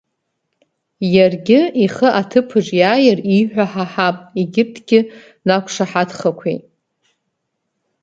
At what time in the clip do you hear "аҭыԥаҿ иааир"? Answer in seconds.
2.21-3.19